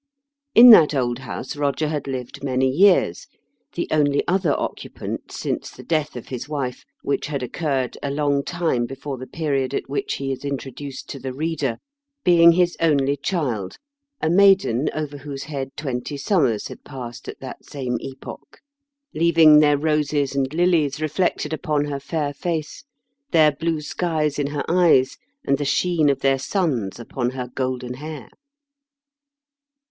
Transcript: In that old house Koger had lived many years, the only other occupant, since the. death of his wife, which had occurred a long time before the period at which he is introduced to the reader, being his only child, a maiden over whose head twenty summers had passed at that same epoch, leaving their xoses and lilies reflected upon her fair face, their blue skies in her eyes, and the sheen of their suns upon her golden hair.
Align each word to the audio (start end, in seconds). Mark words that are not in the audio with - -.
In 0.55 0.71
that 0.71 0.95
old 0.95 1.19
house 1.19 1.53
Koger 1.53 1.87
had 1.87 2.07
lived 2.07 2.43
many 2.43 2.67
years, 2.67 3.27
the 3.75 3.87
only 3.91 4.27
other 4.27 4.59
occupant, 4.59 5.31
since 5.31 5.69
the. 5.69 5.83
death 5.83 6.15
of 6.15 6.29
his 6.29 6.49
wife, 6.49 6.83
which 7.03 7.27
had 7.27 7.43
occurred 7.43 7.99
a 8.01 8.09
long 8.09 8.43
time 8.43 8.87
before 8.87 9.19
the 9.19 9.27
period 9.27 9.75
at 9.75 9.87
which 9.87 10.15
he 10.15 10.31
is 10.31 10.43
introduced 10.43 11.07
to 11.09 11.19
the 11.19 11.31
reader, 11.33 11.77
being 12.23 12.53
his 12.53 12.75
only 12.79 13.15
child, 13.15 13.77
a 14.19 14.27
maiden 14.27 14.89
over 14.95 15.19
whose 15.19 15.43
head 15.43 15.69
twenty 15.77 16.17
summers 16.17 16.67
had 16.69 16.83
passed 16.83 17.27
at 17.29 17.39
that 17.39 17.63
same 17.63 17.99
epoch, 18.01 18.57
leaving 19.13 19.59
their 19.59 19.77
xoses 19.77 20.33
and 20.33 20.51
lilies 20.51 20.99
reflected 20.99 21.53
upon 21.53 21.85
her 21.85 21.99
fair 21.99 22.33
face, 22.33 22.85
their 23.29 23.51
blue 23.51 23.81
skies 23.81 24.39
in 24.39 24.47
her 24.47 24.65
eyes, 24.67 25.17
and 25.45 25.59
the 25.59 25.63
sheen 25.63 26.09
of 26.09 26.21
their 26.21 26.39
suns 26.39 26.99
upon 26.99 27.29
her 27.29 27.49
golden 27.53 27.93
hair. 27.93 28.27